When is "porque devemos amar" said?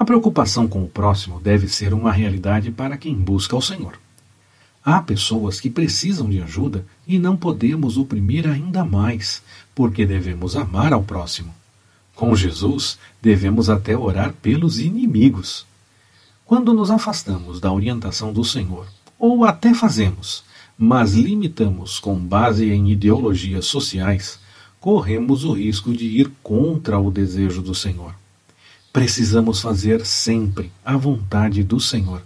9.74-10.94